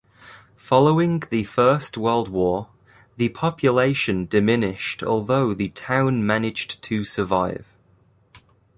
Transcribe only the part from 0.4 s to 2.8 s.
Following the First World War,